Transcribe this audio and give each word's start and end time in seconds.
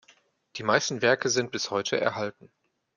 Die 0.55 0.63
meisten 0.63 1.03
Werke 1.03 1.29
sind 1.29 1.51
bis 1.51 1.69
heute 1.69 2.01
erhalten. 2.01 2.49